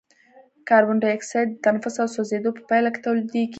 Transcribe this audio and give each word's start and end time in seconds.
کاربن 0.67 0.97
ډای 1.01 1.13
اکساید 1.15 1.49
د 1.51 1.55
تنفس 1.65 1.95
او 2.01 2.07
سوځیدو 2.15 2.49
په 2.57 2.61
پایله 2.69 2.89
کې 2.93 3.03
تولیدیږي. 3.05 3.45